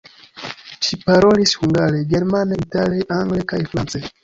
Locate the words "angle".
3.21-3.47